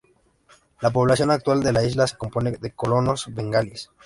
[0.81, 3.91] La población actual de la isla se compone de colonos bengalíes.